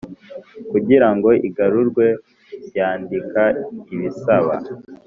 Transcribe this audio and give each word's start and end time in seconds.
kugira 0.71 1.07
ngo 1.15 1.29
igarurwe 1.47 2.05
yandika 2.75 3.43
ibisaba 3.93 4.55